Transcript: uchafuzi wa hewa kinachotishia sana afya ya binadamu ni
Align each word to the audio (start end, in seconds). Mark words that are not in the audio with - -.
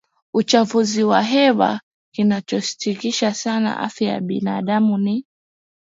uchafuzi 0.33 1.03
wa 1.03 1.21
hewa 1.23 1.81
kinachotishia 2.13 3.33
sana 3.33 3.79
afya 3.79 4.09
ya 4.11 4.19
binadamu 4.21 4.97
ni 4.97 5.25